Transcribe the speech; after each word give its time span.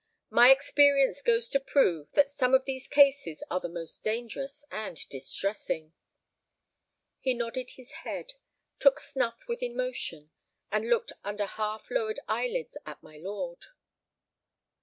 My 0.31 0.49
experience 0.49 1.21
goes 1.21 1.47
to 1.49 1.59
prove 1.59 2.13
that 2.13 2.27
some 2.31 2.55
of 2.55 2.65
these 2.65 2.87
cases 2.87 3.43
are 3.51 3.59
the 3.59 3.69
most 3.69 4.03
dangerous 4.03 4.65
and 4.71 4.97
distressing." 5.09 5.93
He 7.19 7.35
nodded 7.35 7.73
his 7.77 7.91
head, 8.01 8.33
took 8.79 8.99
snuff 8.99 9.43
with 9.47 9.61
emotion, 9.61 10.31
and 10.71 10.89
looked 10.89 11.11
under 11.23 11.45
half 11.45 11.91
lowered 11.91 12.19
eyelids 12.27 12.79
at 12.83 13.03
my 13.03 13.17
lord. 13.19 13.63